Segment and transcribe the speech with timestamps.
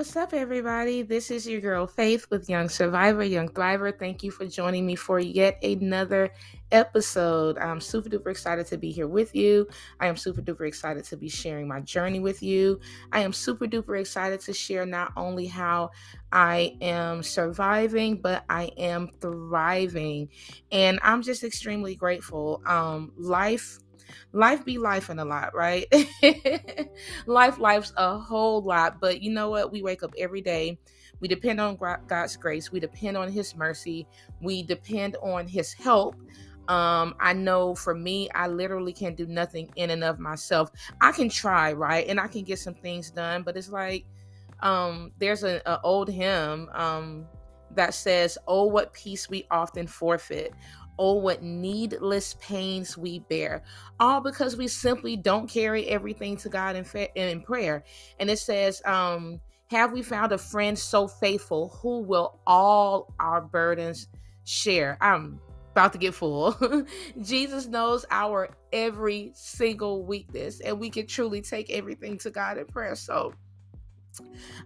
[0.00, 1.02] What's up, everybody?
[1.02, 3.92] This is your girl Faith with Young Survivor, Young Thriver.
[3.98, 6.32] Thank you for joining me for yet another
[6.72, 7.58] episode.
[7.58, 9.68] I'm super duper excited to be here with you.
[10.00, 12.80] I am super duper excited to be sharing my journey with you.
[13.12, 15.90] I am super duper excited to share not only how
[16.32, 20.30] I am surviving, but I am thriving.
[20.72, 22.62] And I'm just extremely grateful.
[22.64, 23.80] Um, life
[24.32, 25.86] life be life and a lot, right?
[27.26, 29.72] life life's a whole lot, but you know what?
[29.72, 30.78] We wake up every day.
[31.20, 32.72] We depend on God's grace.
[32.72, 34.06] We depend on His mercy.
[34.40, 36.16] We depend on His help.
[36.68, 40.70] Um, I know for me, I literally can't do nothing in and of myself.
[41.00, 42.06] I can try, right?
[42.06, 44.06] And I can get some things done, but it's like
[44.62, 47.26] um, there's an old hymn um,
[47.74, 50.52] that says, Oh, what peace we often forfeit.
[51.02, 53.62] Oh, what needless pains we bear,
[53.98, 57.84] all because we simply don't carry everything to God in, fa- in prayer.
[58.18, 59.40] And it says, um,
[59.70, 64.08] Have we found a friend so faithful who will all our burdens
[64.44, 64.98] share?
[65.00, 65.40] I'm
[65.72, 66.54] about to get full.
[67.22, 72.66] Jesus knows our every single weakness, and we can truly take everything to God in
[72.66, 72.94] prayer.
[72.94, 73.32] So,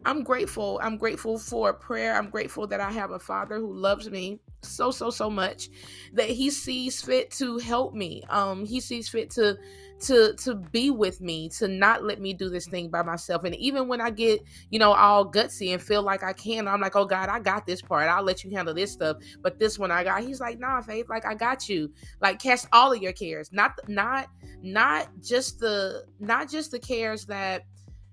[0.05, 0.81] I'm grateful.
[0.83, 2.15] I'm grateful for prayer.
[2.17, 5.69] I'm grateful that I have a father who loves me so so so much
[6.15, 8.23] that he sees fit to help me.
[8.31, 9.57] Um he sees fit to
[10.01, 13.45] to to be with me, to not let me do this thing by myself.
[13.45, 16.81] And even when I get, you know, all gutsy and feel like I can, I'm
[16.81, 18.09] like, "Oh God, I got this part.
[18.09, 20.23] I'll let you handle this stuff." But this one I got.
[20.23, 21.91] He's like, "Nah, Faith, like I got you.
[22.21, 23.53] Like cast all of your cares.
[23.53, 24.29] Not not
[24.63, 27.63] not just the not just the cares that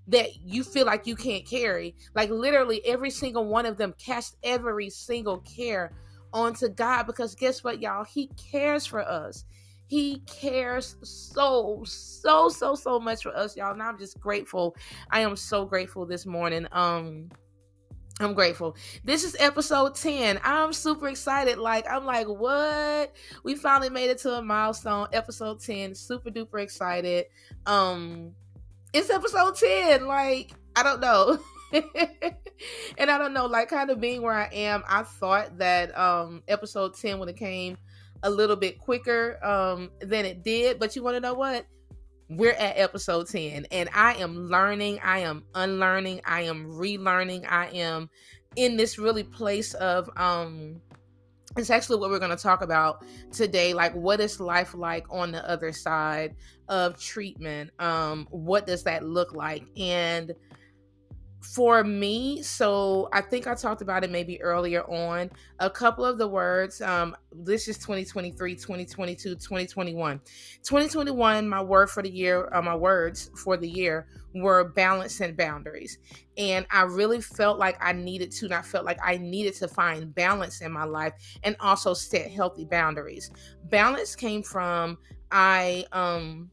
[0.08, 1.94] that you feel like you can't carry.
[2.14, 5.92] Like literally every single one of them cast every single care
[6.32, 8.04] onto God because guess what, y'all?
[8.04, 9.44] He cares for us.
[9.86, 13.72] He cares so, so, so, so much for us, y'all.
[13.72, 14.74] And I'm just grateful.
[15.10, 16.66] I am so grateful this morning.
[16.72, 17.28] Um,
[18.20, 18.76] I'm grateful.
[19.04, 20.40] This is episode 10.
[20.44, 21.58] I'm super excited.
[21.58, 23.12] Like, I'm like, what?
[23.42, 25.94] We finally made it to a milestone, episode 10.
[25.94, 27.26] Super duper excited.
[27.66, 28.32] Um,
[28.92, 30.06] it's episode 10.
[30.06, 31.38] Like, I don't know.
[32.98, 36.42] and I don't know, like kind of being where I am, I thought that um
[36.48, 37.78] episode 10 when it came
[38.22, 40.78] a little bit quicker um than it did.
[40.78, 41.66] But you want to know what?
[42.28, 47.66] We're at episode 10 and I am learning, I am unlearning, I am relearning, I
[47.68, 48.10] am
[48.56, 50.80] in this really place of um
[51.56, 55.32] it's actually what we're going to talk about today like what is life like on
[55.32, 56.34] the other side
[56.68, 57.70] of treatment?
[57.78, 59.64] Um what does that look like?
[59.76, 60.32] And
[61.42, 66.16] for me so i think i talked about it maybe earlier on a couple of
[66.16, 70.20] the words um this is 2023 2022 2021
[70.62, 75.36] 2021 my word for the year uh, my words for the year were balance and
[75.36, 75.98] boundaries
[76.38, 79.66] and i really felt like i needed to and i felt like i needed to
[79.66, 83.30] find balance in my life and also set healthy boundaries.
[83.70, 84.98] Balance came from
[85.30, 86.50] i um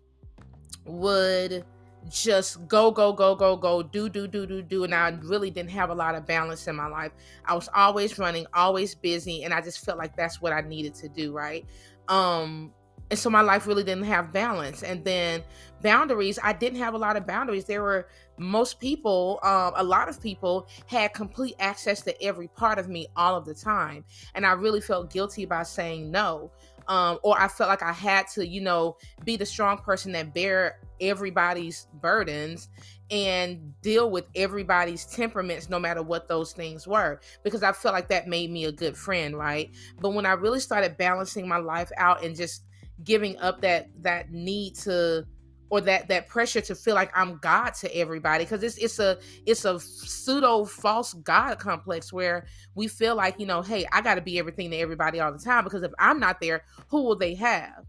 [0.85, 1.65] would
[2.09, 5.69] just go go go go go do do do do do and i really didn't
[5.69, 7.11] have a lot of balance in my life.
[7.45, 10.93] I was always running always busy and i just felt like that's what i needed
[10.95, 11.65] to do right?
[12.07, 12.73] Um
[13.11, 14.83] and so my life really didn't have balance.
[14.83, 15.43] And then
[15.81, 17.65] boundaries i didn't have a lot of boundaries.
[17.65, 22.79] There were most people um, a lot of people had complete access to every part
[22.79, 24.03] of me all of the time.
[24.35, 26.51] And i really felt guilty about saying no
[26.89, 30.33] um, or I felt like I had to, you know, be the strong person that
[30.33, 32.67] bear everybody's burdens
[33.11, 38.09] and deal with everybody's temperaments no matter what those things were because I felt like
[38.09, 39.69] that made me a good friend, right?
[40.01, 42.63] But when I really started balancing my life out and just
[43.03, 45.25] giving up that that need to
[45.69, 49.17] or that that pressure to feel like I'm God to everybody because it's it's a
[49.45, 54.15] it's a pseudo false God complex where we feel like you know hey I got
[54.15, 57.15] to be everything to everybody all the time because if I'm not there who will
[57.15, 57.85] they have?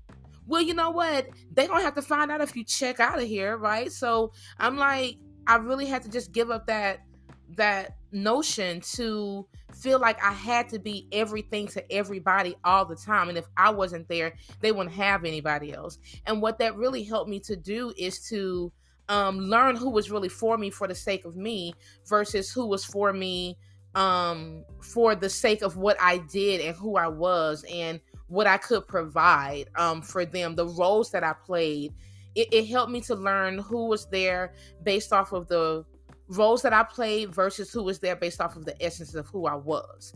[0.47, 1.29] Well you know what?
[1.53, 3.91] They gonna have to find out if you check out of here right?
[3.91, 5.17] So I'm like
[5.47, 7.01] I really had to just give up that
[7.57, 13.29] that notion to feel like I had to be everything to everybody all the time.
[13.29, 15.99] And if I wasn't there, they wouldn't have anybody else.
[16.27, 18.73] And what that really helped me to do is to
[19.09, 21.75] um, learn who was really for me for the sake of me
[22.07, 23.57] versus who was for me
[23.95, 28.57] um, for the sake of what I did and who I was and what I
[28.57, 31.93] could provide um, for them, the roles that I played.
[32.37, 35.85] It, it helped me to learn who was there based off of the
[36.31, 39.47] roles that I played versus who was there based off of the essence of who
[39.47, 40.15] I was.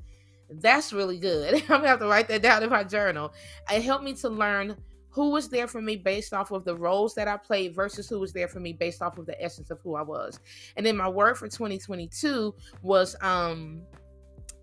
[0.49, 1.55] That's really good.
[1.63, 3.33] I'm gonna have to write that down in my journal.
[3.71, 4.77] It helped me to learn
[5.11, 8.19] who was there for me based off of the roles that I played versus who
[8.19, 10.41] was there for me based off of the essence of who I was.
[10.77, 13.83] And then my word for 2022 was um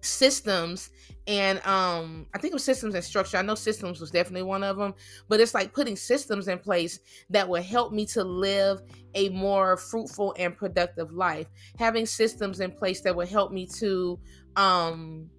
[0.02, 0.90] systems
[1.28, 3.38] and um i think it was systems and structure.
[3.38, 4.94] I know systems was definitely one of them
[5.30, 7.00] but it's like putting systems in place
[7.30, 8.82] that will help me to live
[9.14, 11.48] a more fruitful and productive life.
[11.78, 14.20] Having systems in place that will help me to
[14.56, 15.30] um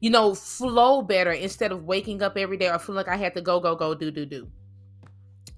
[0.00, 3.34] you know flow better instead of waking up every day or feeling like i had
[3.34, 4.48] to go go go do do do.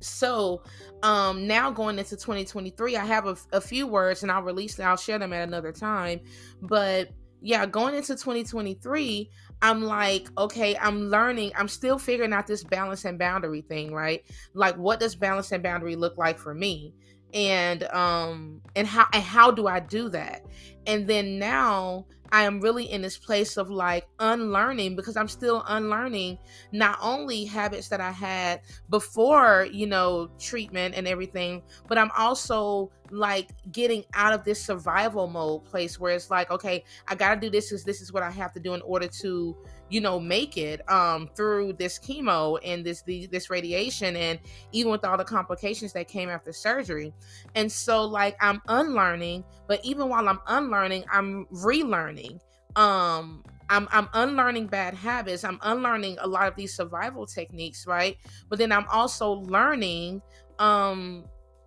[0.00, 0.62] So
[1.02, 4.96] um now going into 2023 i have a, a few words and i'll release i'll
[4.96, 6.20] share them at another time
[6.62, 7.10] but
[7.40, 9.30] yeah, going into 2023,
[9.62, 14.22] I'm like, okay, I'm learning, I'm still figuring out this balance and boundary thing, right?
[14.54, 16.94] Like what does balance and boundary look like for me?
[17.34, 20.42] And um and how and how do I do that?
[20.86, 25.64] And then now I am really in this place of like unlearning because I'm still
[25.68, 26.38] unlearning
[26.72, 32.90] not only habits that I had before, you know, treatment and everything, but I'm also
[33.10, 37.40] like getting out of this survival mode place where it's like, okay, I got to
[37.40, 39.56] do this because this is what I have to do in order to,
[39.88, 44.38] you know, make it um through this chemo and this the, this radiation and
[44.72, 47.12] even with all the complications that came after surgery.
[47.54, 52.40] And so like I'm unlearning, but even while I'm unlearning, I'm relearning.
[52.76, 55.44] Um I'm I'm unlearning bad habits.
[55.44, 58.16] I'm unlearning a lot of these survival techniques, right?
[58.48, 60.22] But then I'm also learning
[60.58, 61.24] um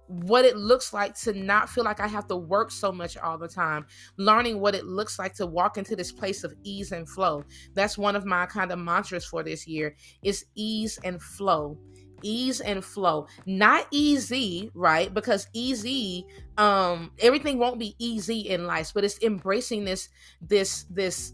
[0.10, 3.38] what it looks like to not feel like I have to work so much all
[3.38, 3.86] the time.
[4.18, 7.44] Learning what it looks like to walk into this place of ease and flow.
[7.76, 11.78] That's one of my kind of mantras for this year is ease and flow.
[12.24, 13.28] Ease and flow.
[13.46, 15.14] Not easy right?
[15.14, 16.26] Because easy
[16.58, 20.10] um everything won't be easy in life but it's embracing this
[20.42, 21.34] this this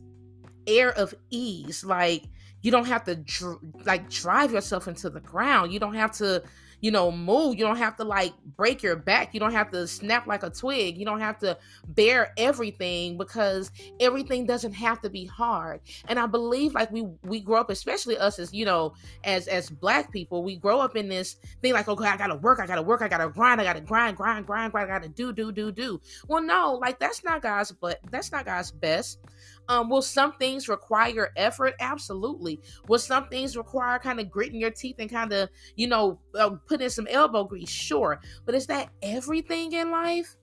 [0.68, 1.86] air of ease.
[1.86, 2.26] Like
[2.62, 5.72] you don't have to dr- like drive yourself into the ground.
[5.72, 6.44] You don't have to
[6.82, 7.58] you know, move.
[7.58, 9.34] You don't have to like break your back.
[9.34, 10.98] You don't have to snap like a twig.
[10.98, 11.58] You don't have to
[11.90, 15.82] bear everything because everything doesn't have to be hard.
[16.08, 18.94] And I believe like we we grow up, especially us as you know,
[19.24, 22.60] as as black people, we grow up in this thing like, okay, I gotta work,
[22.60, 25.34] I gotta work, I gotta grind, I gotta grind, grind, grind, grind, I gotta do,
[25.34, 26.02] do, do, do.
[26.28, 29.20] Well, no, like that's not God's but that's not God's best.
[29.68, 31.74] Um, will some things require effort?
[31.80, 32.62] Absolutely.
[32.88, 36.52] Will some things require kind of gritting your teeth and kind of, you know, uh,
[36.68, 37.70] put some elbow grease?
[37.70, 38.20] Sure.
[38.46, 40.38] But is that everything in life?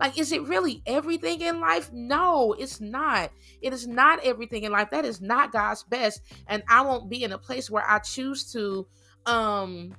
[0.00, 1.92] Like, is it really everything in life?
[1.92, 3.30] No, it's not.
[3.60, 4.90] It is not everything in life.
[4.90, 6.22] That is not God's best.
[6.48, 8.86] And I won't be in a place where I choose to
[9.26, 9.94] um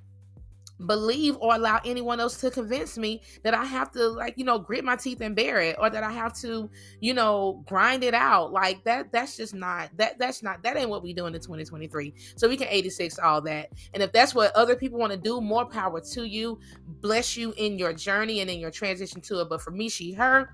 [0.85, 4.59] believe or allow anyone else to convince me that I have to like you know
[4.59, 8.13] grit my teeth and bear it or that I have to you know grind it
[8.13, 8.51] out.
[8.51, 12.13] Like that that's just not that that's not that ain't what we doing in 2023
[12.35, 13.69] so we can 86 all that.
[13.93, 16.59] And if that's what other people want to do more power to you.
[17.01, 19.49] Bless you in your journey and in your transition to it.
[19.49, 20.49] But for me she her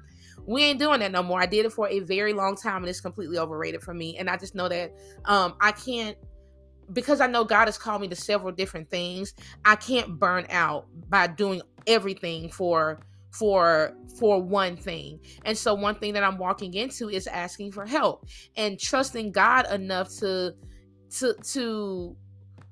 [0.45, 1.39] we ain't doing that no more.
[1.39, 4.17] I did it for a very long time and it's completely overrated for me.
[4.17, 4.93] And I just know that
[5.25, 6.17] um I can't
[6.93, 9.33] because I know God has called me to several different things,
[9.65, 12.99] I can't burn out by doing everything for
[13.31, 15.19] for for one thing.
[15.45, 18.25] And so one thing that I'm walking into is asking for help
[18.55, 20.53] and trusting God enough to
[21.17, 22.15] to to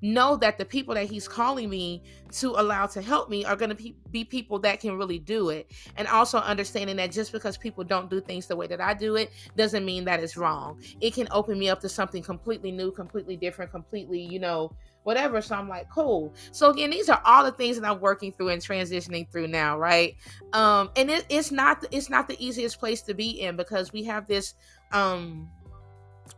[0.02, 3.70] know that the people that he's calling me to allow to help me are going
[3.70, 5.72] to be, be people that can really do it.
[5.96, 9.16] And also understanding that just because people don't do things the way that i do
[9.16, 10.80] it doesn't mean that it's wrong.
[11.02, 14.72] It can open me up to something completely new completely different completely you know
[15.04, 15.42] whatever.
[15.42, 16.34] So i'm like cool.
[16.52, 19.78] So again these are all the things that i'm working through and transitioning through now
[19.78, 20.16] right?
[20.54, 24.04] Um and it, it's not it's not the easiest place to be in because we
[24.04, 24.54] have this
[24.92, 25.50] um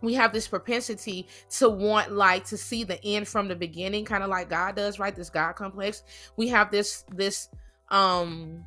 [0.02, 4.24] we have this propensity to want like to see the end from the beginning kind
[4.24, 5.16] of like god does right?
[5.16, 6.04] This god complex.
[6.38, 7.50] We have this this
[7.90, 8.64] um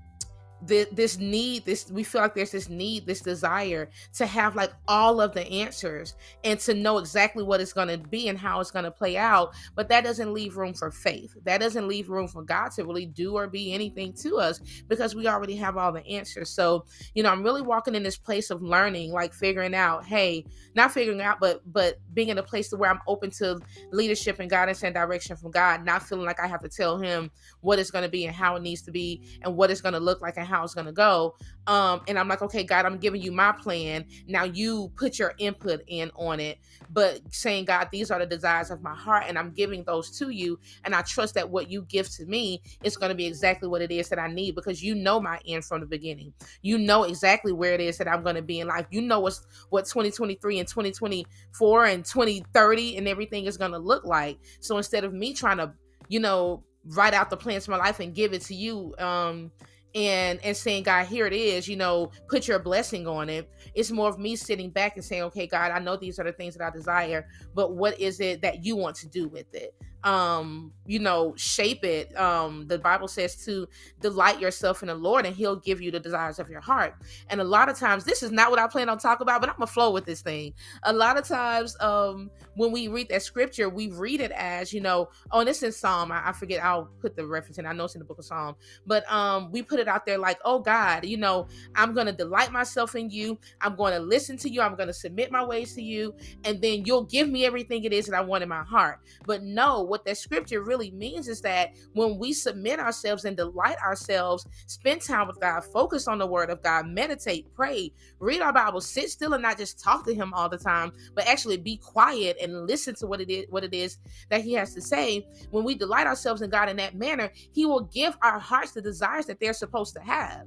[0.62, 4.72] this, this need this we feel like there's this need this desire to have like
[4.88, 6.14] all of the answers
[6.44, 9.16] and to know exactly what it's going to be and how it's going to play
[9.16, 11.34] out but that doesn't leave room for faith.
[11.44, 15.14] That doesn't leave room for god to really do or be anything to us because
[15.14, 16.50] we already have all the answers.
[16.50, 20.44] So you know i'm really walking in this place of learning like figuring out hey
[20.74, 23.60] not figuring out but but being in a place to where i'm open to
[23.92, 27.30] leadership and guidance and direction from god not feeling like i have to tell him
[27.60, 29.94] what it's going to be and how it needs to be and what it's going
[29.94, 31.34] to look like and how it's to go.
[31.66, 34.04] Um, and I'm like, okay, God, I'm giving you my plan.
[34.26, 36.58] Now you put your input in on it,
[36.90, 40.30] but saying, God, these are the desires of my heart, and I'm giving those to
[40.30, 40.58] you.
[40.84, 43.92] And I trust that what you give to me is to be exactly what it
[43.92, 46.32] is that I need because you know my end from the beginning.
[46.62, 48.86] You know exactly where it is that I'm to be in life.
[48.90, 54.38] You know what's what 2023 and 2024 and 2030 and everything is to look like.
[54.60, 55.72] So instead of me trying to,
[56.08, 59.52] you know, write out the plans for my life and give it to you um
[59.94, 63.48] and and saying god here it is you know put your blessing on it.
[63.74, 66.32] It's more of me sitting back and saying okay god i know these are the
[66.32, 69.74] things that i desire but what is it that you want to do with it
[70.04, 72.16] um you know shape it.
[72.18, 73.66] Um the bible says to
[74.00, 76.94] delight yourself in the lord and he'll give you the desires of your heart.
[77.30, 79.48] And a lot of times this is not what i plan on talking about but
[79.50, 80.54] i'm gonna flow with this thing.
[80.84, 84.80] A lot of times um when we read that scripture we read it as you
[84.80, 86.10] know oh and it's in psalm.
[86.12, 87.66] I, I forget i'll put the reference in.
[87.66, 88.56] I know it's in the book of psalm.
[88.86, 92.52] But um we put it out there like oh god you know i'm gonna delight
[92.52, 93.38] myself in you.
[93.60, 94.60] I'm to listen to you.
[94.60, 96.14] I'm to submit my ways to you.
[96.44, 99.00] And then you'll give me everything it is that i want in my heart.
[99.26, 103.76] But no what that scripture really means is that when we submit ourselves and delight
[103.84, 108.54] ourselves, spend time with God, focus on the word of God, meditate, pray, read our
[108.54, 111.76] Bible, sit still and not just talk to him all the time, but actually be
[111.76, 113.98] quiet and listen to what it is what it is
[114.30, 115.26] that he has to say.
[115.50, 118.80] When we delight ourselves in God in that manner, he will give our hearts the
[118.80, 120.46] desires that they're supposed to have.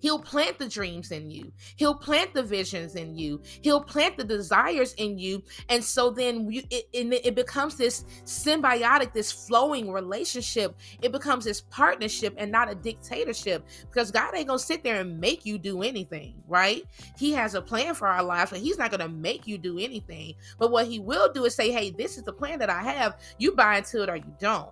[0.00, 1.52] He'll plant the dreams in you.
[1.76, 3.40] He'll plant the visions in you.
[3.62, 5.42] He'll plant the desires in you.
[5.68, 10.76] And so then you, it, it, it becomes this symbiotic, this flowing relationship.
[11.02, 15.00] It becomes this partnership and not a dictatorship because God ain't going to sit there
[15.00, 16.82] and make you do anything, right?
[17.16, 19.78] He has a plan for our lives and He's not going to make you do
[19.78, 20.34] anything.
[20.58, 23.18] But what He will do is say, hey, this is the plan that I have.
[23.38, 24.70] You buy into it or you don't.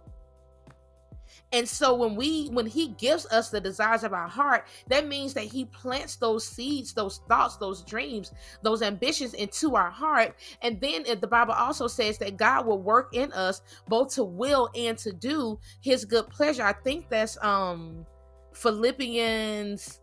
[1.53, 5.35] And so when we when he gives us the desires of our heart, that means
[5.35, 10.37] that he plants those seeds, those thoughts, those dreams, those ambitions into our heart.
[10.63, 14.69] And then the Bible also says that God will work in us both to will
[14.75, 16.65] and to do his good pleasure.
[16.65, 18.05] I think that's um
[18.53, 20.01] Philippians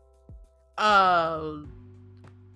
[0.78, 1.58] uh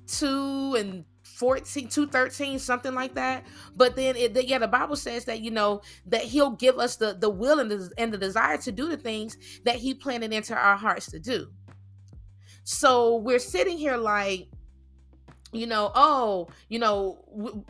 [0.08, 1.06] 2 and
[1.40, 3.46] 14 213 something like that.
[3.76, 7.14] But then it yeah the bible says that you know that he'll give us the
[7.14, 10.54] the will and the, and the desire to do the things that he planted into
[10.54, 11.48] our hearts to do.
[12.66, 14.50] So we're sitting here like
[15.54, 17.64] you know oh you know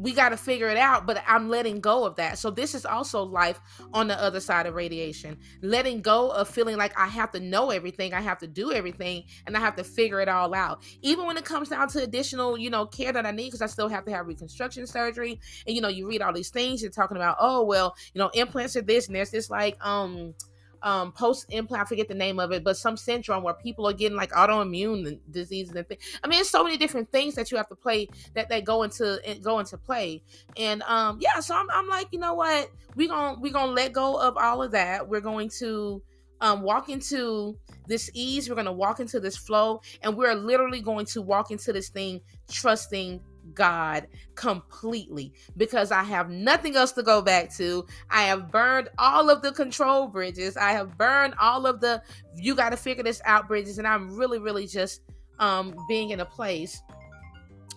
[0.00, 2.38] we got to figure it out but i'm letting go of that.
[2.38, 3.60] So this is also life
[3.92, 5.38] on the other side of radiation.
[5.62, 9.24] Letting go of feeling like i have to know everything i have to do everything
[9.46, 10.82] and i have to figure it all out.
[11.02, 13.66] Even when it comes down to additional you know care that i need because i
[13.66, 16.90] still have to have reconstruction surgery and you know you read all these things you're
[16.90, 20.34] talking about oh well you know implants are this and there's this like um
[20.82, 23.92] um post implant, I forget the name of it, but some syndrome where people are
[23.92, 26.02] getting like autoimmune diseases and things.
[26.22, 28.82] I mean, it's so many different things that you have to play that they go
[28.82, 30.22] into go into play.
[30.56, 32.70] And um yeah, so I'm, I'm like, you know what?
[32.94, 35.08] We're gonna we're gonna let go of all of that.
[35.08, 36.02] We're going to
[36.40, 38.48] um, walk into this ease.
[38.48, 41.90] We're going to walk into this flow, and we're literally going to walk into this
[41.90, 42.20] thing
[42.50, 43.20] trusting
[43.54, 47.86] God completely because I have nothing else to go back to.
[48.10, 50.56] I have burned all of the control bridges.
[50.56, 52.02] I have burned all of the
[52.36, 55.02] you got to figure this out bridges and I'm really really just
[55.38, 56.80] um being in a place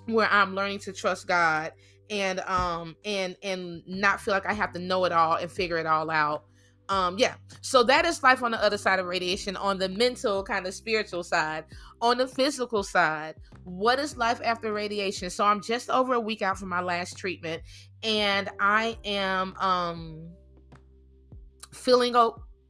[0.05, 1.71] where I'm learning to trust God
[2.09, 5.77] and um and and not feel like I have to know it all and figure
[5.77, 6.45] it all out
[6.89, 10.43] um yeah so that is life on the other side of radiation on the mental
[10.43, 11.63] kind of spiritual side
[12.01, 16.41] on the physical side what is life after radiation so i'm just over a week
[16.41, 17.61] out from my last treatment
[18.03, 20.29] and i am um
[21.71, 22.15] feeling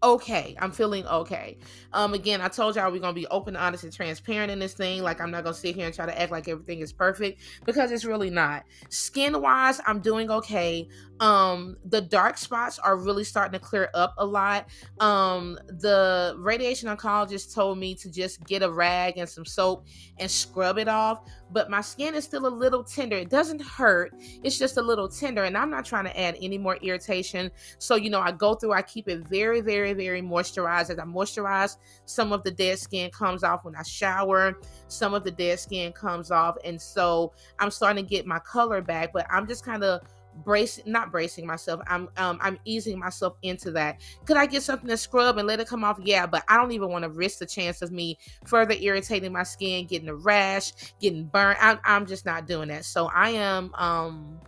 [0.03, 0.55] okay.
[0.59, 1.57] I'm feeling okay.
[1.93, 5.01] Um, again, I told y'all we're gonna be open, honest, and transparent in this thing.
[5.01, 7.91] Like I'm not gonna sit here and try to act like everything is perfect because
[7.91, 8.63] it's really not.
[8.89, 10.87] Skin wise, I'm doing okay.
[11.19, 14.67] Um, the dark spots are really starting to clear up a lot.
[14.99, 19.85] Um, the radiation oncologist told me to just get a rag and some soap
[20.17, 21.21] and scrub it off
[21.53, 23.15] but my skin is still a little tender.
[23.15, 25.43] It doesn't hurt, it's just a little tender.
[25.43, 27.51] And I'm not trying to add any more irritation.
[27.77, 30.89] So, you know, I go through, I keep it very, very, very moisturized.
[30.89, 35.23] As I moisturize, some of the dead skin comes off when I shower, some of
[35.23, 36.57] the dead skin comes off.
[36.65, 40.01] And so I'm starting to get my color back, but I'm just kind of
[40.43, 44.01] bracing not bracing myself i'm um i'm easing myself into that.
[44.25, 45.99] Could i get something to scrub and let it come off?
[46.03, 49.43] Yeah but i don't even want to risk the chance of me further irritating my
[49.43, 51.57] skin getting a rash getting burnt.
[51.61, 52.85] I'm, I'm just not doing that.
[52.85, 54.39] So i am um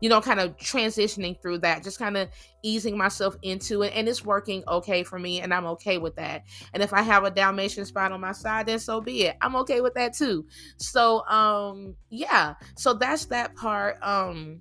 [0.00, 2.28] you know kind of transitioning through that just kind of
[2.62, 6.42] easing myself into it and it's working okay for me and i'm okay with that.
[6.74, 9.36] And if i have a dalmatian spot on my side then so be it.
[9.40, 10.46] I'm okay with that too.
[10.76, 12.54] So um yeah.
[12.76, 14.60] So that's that part um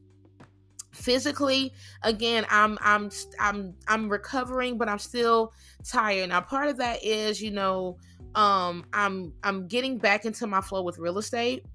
[0.91, 7.03] physically again i'm i'm i'm i'm recovering but i'm still tired now part of that
[7.03, 7.97] is you know
[8.35, 11.65] um i'm i'm getting back into my flow with real estate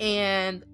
[0.00, 0.64] and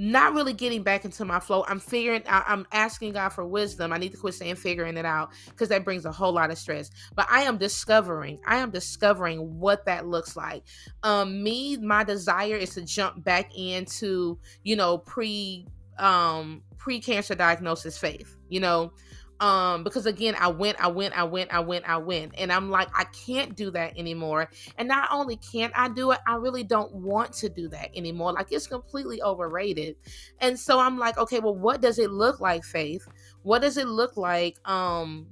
[0.00, 1.64] not really getting back into my flow.
[1.66, 3.92] I'm figuring I'm asking God for wisdom.
[3.92, 6.58] I need to quit saying figuring it out because that brings a whole lot of
[6.58, 6.90] stress.
[7.16, 10.62] But I am discovering, I am discovering what that looks like.
[11.02, 15.66] Um, me, my desire is to jump back into, you know, pre
[15.98, 18.92] um pre-cancer diagnosis faith, you know?
[19.40, 22.34] Um because again i went i went i went i went i went.
[22.36, 24.50] And i'm like i can't do that anymore.
[24.76, 28.32] And not only can't i do it i really don't want to do that anymore.
[28.32, 29.96] Like it's completely overrated.
[30.40, 33.06] And so i'm like okay well what does it look like faith?
[33.42, 35.28] What does it look like um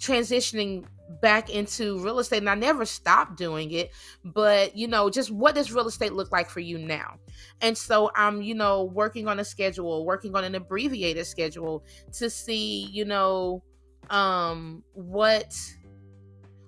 [0.00, 0.84] transitioning
[1.20, 3.90] back into real estate and I never stopped doing it
[4.24, 7.16] but you know just what does real estate look like for you now?
[7.60, 12.30] And so I'm you know working on a schedule working on an abbreviated schedule to
[12.30, 13.62] see you know
[14.10, 15.54] um what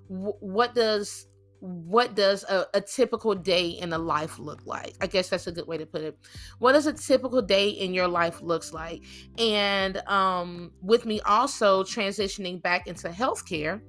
[0.08, 1.26] what does
[1.60, 4.94] what does a, a, typical day in a life look like?
[5.00, 6.16] I guess that's a good way to put it.
[6.58, 9.02] What does a typical day in your life looks like?
[9.38, 13.80] And um with me also transitioning back into healthcare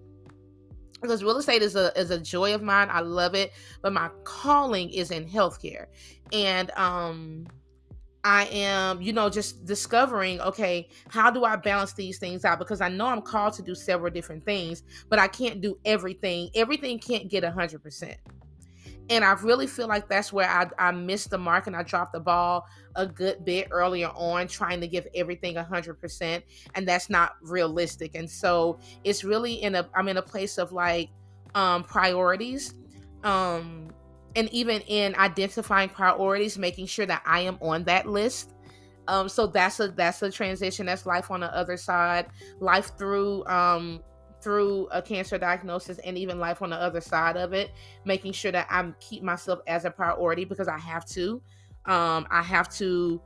[1.02, 2.88] because real estate is a is a joy of mine.
[2.92, 5.86] I love it, but my calling is in healthcare,
[6.32, 7.48] and um,
[8.24, 12.60] I am, you know, just discovering, okay, how do I balance these things out?
[12.60, 16.50] Because I know I'm called to do several different things, but I can't do everything.
[16.54, 18.18] Everything can't get a hundred percent.
[19.10, 22.14] And I really feel like that's where I, I missed the mark and I dropped
[22.14, 26.44] the ball a good bit earlier on, trying to give everything 100%.
[26.76, 28.16] And that's not realistic.
[28.16, 31.10] And so it's really in a, I'm in a place of like
[31.56, 32.74] um, priorities.
[33.24, 33.90] Um,
[34.36, 38.54] and even in identifying priorities, making sure that I am on that list.
[39.08, 40.86] Um, so that's a that's a transition.
[40.86, 42.28] That's life on the other side.
[42.60, 44.02] Life through um,
[44.42, 47.72] through a cancer diagnosis and even life on the other side of it,
[48.06, 51.42] making sure that I keep myself as a priority because I have to.
[51.86, 53.22] Um, I have to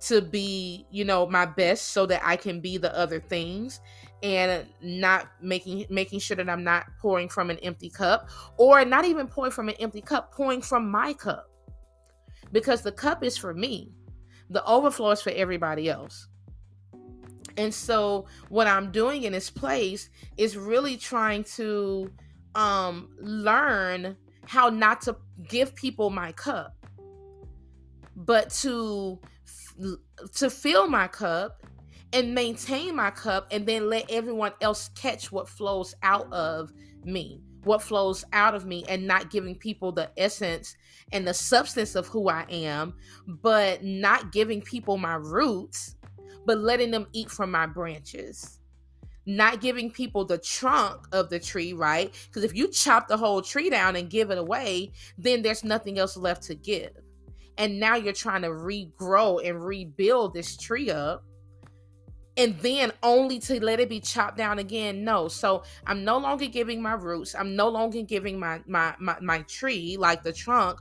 [0.00, 3.80] to be, you know, my best so that I can be the other things
[4.22, 9.04] and not making making sure that I'm not pouring from an empty cup or not
[9.04, 11.48] even pouring from an empty cup, pouring from my cup.
[12.52, 13.92] Because the cup is for me.
[14.50, 16.28] The overflow is for everybody else.
[17.56, 22.10] And so what I'm doing in this place is really trying to
[22.54, 25.16] um learn how not to
[25.48, 26.76] give people my cup
[28.16, 29.18] but to
[30.34, 31.66] to fill my cup
[32.12, 36.72] and maintain my cup and then let everyone else catch what flows out of
[37.04, 40.76] me what flows out of me and not giving people the essence
[41.12, 42.94] and the substance of who I am
[43.26, 45.96] but not giving people my roots
[46.46, 48.58] but letting them eat from my branches.
[49.26, 52.14] Not giving people the trunk of the tree, right?
[52.26, 55.98] Because if you chop the whole tree down and give it away, then there's nothing
[55.98, 56.92] else left to give.
[57.56, 61.24] And now you're trying to regrow and rebuild this tree up
[62.36, 66.46] and then only to let it be chopped down again no so i'm no longer
[66.46, 70.80] giving my roots i'm no longer giving my my my, my tree like the trunk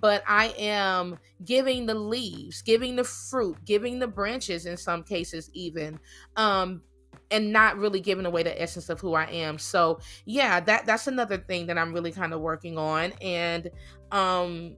[0.00, 5.50] but I am giving the leaves, giving the fruit, giving the branches in some cases,
[5.52, 5.98] even.
[6.36, 6.82] Um,
[7.30, 9.58] and not really giving away the essence of who I am.
[9.58, 13.12] So yeah, that that's another thing that I'm really kind of working on.
[13.20, 13.70] And
[14.10, 14.76] um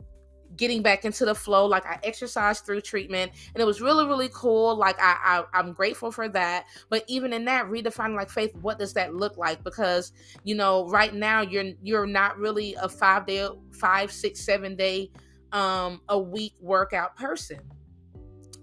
[0.56, 1.66] getting back into the flow.
[1.66, 4.76] Like I exercised through treatment and it was really, really cool.
[4.76, 6.66] Like I, I am grateful for that.
[6.88, 9.64] But even in that, redefining like faith, what does that look like?
[9.64, 10.12] Because,
[10.44, 15.10] you know, right now you're you're not really a five day, five, six, seven day
[15.52, 17.60] um a week workout person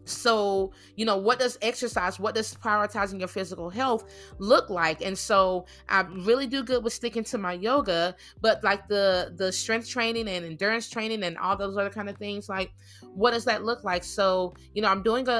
[0.05, 5.01] so you know what does exercise what does prioritizing your physical health look like?
[5.01, 9.51] And so i really do good with sticking to my yoga but like the the
[9.51, 12.73] strength training and endurance training and all those other kind of things like
[13.13, 14.03] what does that look like?
[14.03, 15.31] So you know i'm doing a,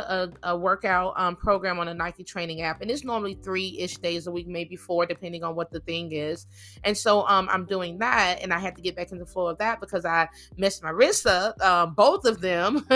[0.43, 4.27] a, a workout um, program on a nike training app and it's normally three-ish days
[4.27, 6.45] a week maybe four depending on what the thing is.
[6.83, 9.47] And so um, i'm doing that and i had to get back in the flow
[9.47, 12.85] of that because i messed my wrists up um, both of them.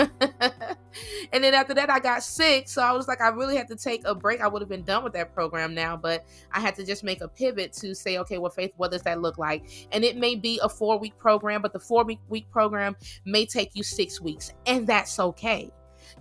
[1.32, 2.68] And then after that, I got sick.
[2.68, 4.40] So I was like, I really had to take a break.
[4.40, 7.20] I would have been done with that program now, but I had to just make
[7.20, 9.88] a pivot to say, okay, well, Faith, what does that look like?
[9.92, 13.70] And it may be a four week program, but the four week program may take
[13.74, 15.70] you six weeks, and that's okay.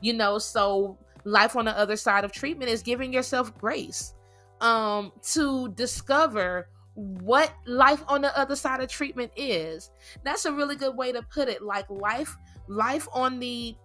[0.01, 4.13] You know, so life on the other side of treatment is giving yourself grace
[4.61, 9.91] um to discover what life on the other side of treatment is
[10.23, 12.35] that's a really good way to put it like life
[12.67, 13.75] life on the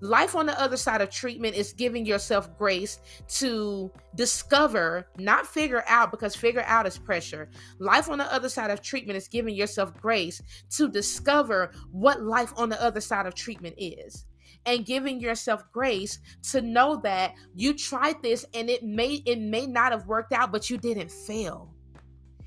[0.00, 5.84] Life on the other side of treatment is giving yourself grace to discover, not figure
[5.88, 7.48] out, because figure out is pressure.
[7.78, 12.52] Life on the other side of treatment is giving yourself grace to discover what life
[12.56, 14.26] on the other side of treatment is.
[14.66, 19.66] and giving yourself grace to know that you tried this and it may it may
[19.66, 21.72] not have worked out but you didn't fail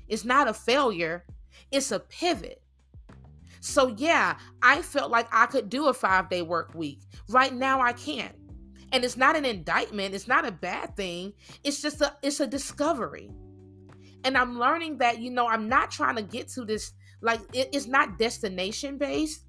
[0.08, 1.24] it's not a failure
[1.70, 2.59] it's a pivot
[3.60, 7.02] so yeah i felt like i could do a five day work week.
[7.28, 8.34] Right now i can't.
[8.92, 10.16] And it's not an indictment.
[10.16, 11.32] It's not a bad thing.
[11.62, 13.30] It's just a it's a discovery.
[14.24, 16.92] And i'm learning that you know i'm not trying to get to this
[17.22, 19.44] like it, it's not destination based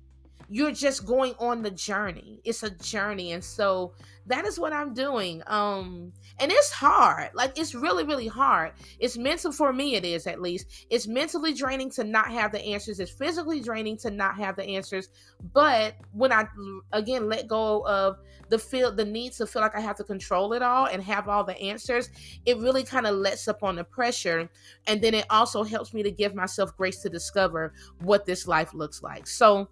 [0.50, 2.42] you're just going on the journey.
[2.44, 3.94] It's a journey and so
[4.28, 7.32] that is what i'm doing um and it's hard.
[7.34, 8.74] Like it's really really hard.
[9.00, 10.68] It's mental for me it is at least.
[10.90, 13.00] It's mentally draining to not have the answers.
[13.00, 15.10] It's physically draining to not have the answers.
[15.54, 16.46] But when i
[16.92, 18.18] again let go of
[18.50, 21.30] the feel the need to feel like i have to control it all and have
[21.30, 22.10] all the answers
[22.46, 24.50] it really kind of lets up on the pressure.
[24.88, 28.74] And then it also helps me to give myself grace to discover what this life
[28.74, 29.28] looks like.
[29.28, 29.70] So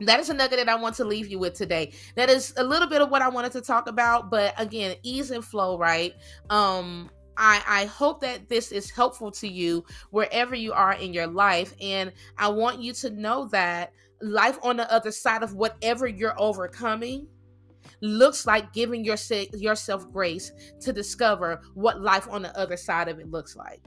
[0.00, 1.92] that is a nugget that I want to leave you with today.
[2.16, 5.30] That is a little bit of what I wanted to talk about, but again, ease
[5.30, 6.12] and flow, right?
[6.50, 11.26] Um, I, I hope that this is helpful to you wherever you are in your
[11.26, 11.74] life.
[11.80, 16.38] And I want you to know that life on the other side of whatever you're
[16.40, 17.26] overcoming
[18.00, 19.16] looks like giving your,
[19.54, 23.80] yourself grace to discover what life on the other side of it looks like.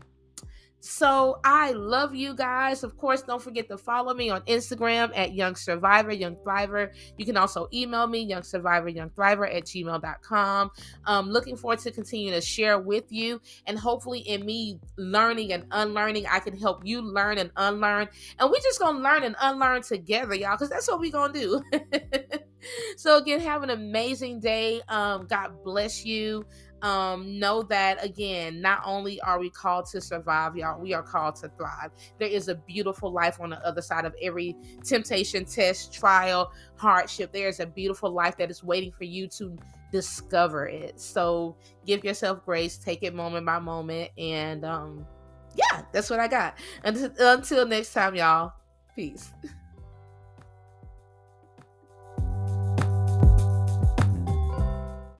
[0.81, 2.83] So I love you guys.
[2.83, 6.93] Of course, don't forget to follow me on Instagram at Young Survivor, Young Thriver.
[7.17, 10.71] You can also email me, Young Survivor, Young Thriver at gmail.com.
[11.05, 13.41] Um, looking forward to continue to share with you.
[13.67, 18.07] And hopefully, in me learning and unlearning, I can help you learn and unlearn.
[18.39, 21.33] And we're just going to learn and unlearn together, y'all, because that's what we're going
[21.33, 21.63] to do.
[22.97, 24.81] so, again, have an amazing day.
[24.87, 26.45] Um, God bless you
[26.81, 31.35] um, know that again, not only are we called to survive, y'all, we are called
[31.37, 31.91] to thrive.
[32.19, 37.31] There is a beautiful life on the other side of every temptation, test, trial, hardship.
[37.33, 39.57] There is a beautiful life that is waiting for you to
[39.91, 40.99] discover it.
[40.99, 45.05] So give yourself grace, take it moment by moment, and um,
[45.55, 46.57] yeah, that's what I got.
[46.83, 48.53] Until, until next time, y'all.
[48.95, 49.31] Peace.